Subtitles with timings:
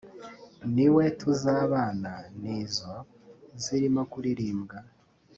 [0.73, 2.93] niwe tuzabana nizo”
[3.63, 4.77] zirimo kuririmbwa